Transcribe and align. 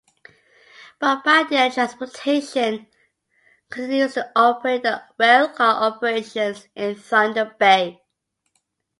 Bombardier 0.99 1.69
Transportation 1.69 2.87
continues 3.69 4.15
to 4.15 4.31
operate 4.35 4.81
the 4.81 5.03
railcar 5.19 5.59
operations 5.93 6.67
in 6.75 6.95
Thunder 6.95 7.53
Bay. 7.59 8.01